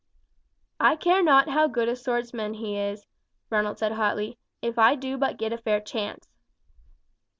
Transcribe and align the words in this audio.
"I 0.79 0.95
care 0.95 1.21
not 1.21 1.47
how 1.47 1.67
good 1.67 1.87
a 1.87 1.95
swordsmen 1.95 2.55
he 2.55 2.75
is," 2.75 3.05
Ronald 3.51 3.77
said 3.77 3.91
hotly, 3.91 4.39
"if 4.59 4.79
I 4.79 4.95
do 4.95 5.15
but 5.15 5.37
get 5.37 5.53
a 5.53 5.59
fair 5.59 5.79
chance." 5.79 6.27